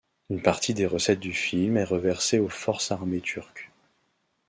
Une 0.31 0.41
partie 0.41 0.73
des 0.73 0.87
recettes 0.87 1.19
du 1.19 1.31
film 1.31 1.77
est 1.77 1.83
reversée 1.83 2.39
aux 2.39 2.49
Forces 2.49 2.89
armées 2.91 3.21
turques. 3.21 3.69